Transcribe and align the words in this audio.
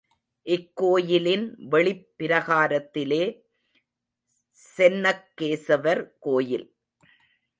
இக்கோயிலின் 0.45 1.55
வெளிப் 1.57 2.07
பிரகாரத்திலே, 2.19 3.23
சென்னக்கேசவர் 4.77 6.11
கோயில். 6.19 6.75